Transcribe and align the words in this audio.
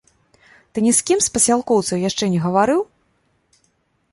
Ты 0.71 0.77
ні 0.85 0.93
з 0.99 1.03
кім 1.09 1.19
з 1.25 1.29
пасялкоўцаў 1.35 1.97
яшчэ 2.09 2.23
не 2.37 2.41
гаварыў? 2.47 2.81